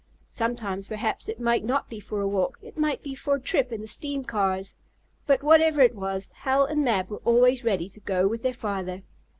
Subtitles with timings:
[0.31, 2.57] Sometimes perhaps it might not be for a walk.
[2.63, 4.73] It might be for a trip in the steam cars.
[5.27, 9.03] But, wherever it was, Hal and Mab were always ready to go with their father.